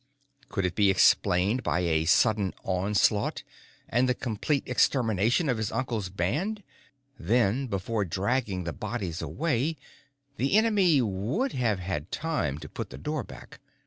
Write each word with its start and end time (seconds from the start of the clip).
Could 0.49 0.65
it 0.65 0.73
be 0.73 0.89
explained 0.89 1.61
by 1.61 1.81
a 1.81 2.05
sudden 2.05 2.55
onslaught 2.63 3.43
and 3.87 4.09
the 4.09 4.15
complete 4.15 4.63
extermination 4.65 5.47
of 5.47 5.57
his 5.57 5.71
uncle's 5.71 6.09
band? 6.09 6.63
Then, 7.19 7.67
before 7.67 8.03
dragging 8.03 8.63
the 8.63 8.73
bodies 8.73 9.21
away, 9.21 9.75
the 10.37 10.57
enemy 10.57 11.03
would 11.03 11.51
have 11.51 11.77
had 11.77 12.11
time 12.11 12.57
to 12.61 12.67
put 12.67 12.89
the 12.89 12.97
door 12.97 13.23
back. 13.23 13.59